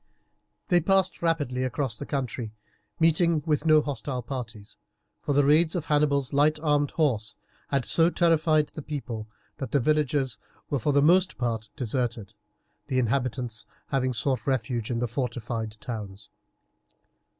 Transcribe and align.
They 0.69 0.81
passed 0.81 1.21
rapidly 1.21 1.63
across 1.63 1.95
the 1.95 2.07
country, 2.07 2.55
meeting 2.99 3.43
with 3.45 3.67
no 3.67 3.81
hostile 3.83 4.23
parties, 4.23 4.77
for 5.21 5.33
the 5.33 5.45
raids 5.45 5.75
of 5.75 5.85
Hannibal's 5.85 6.33
light 6.33 6.59
armed 6.59 6.89
horse 6.89 7.37
had 7.67 7.85
so 7.85 8.09
terrified 8.09 8.69
the 8.69 8.81
people 8.81 9.29
that 9.57 9.69
the 9.73 9.79
villages 9.79 10.39
were 10.71 10.79
for 10.79 10.91
the 10.91 11.03
most 11.03 11.37
part 11.37 11.69
deserted, 11.75 12.33
the 12.87 12.97
inhabitants 12.97 13.67
having 13.89 14.11
sought 14.11 14.47
refuge 14.47 14.89
in 14.89 14.97
the 14.97 15.07
fortified 15.07 15.77
towns. 15.79 16.31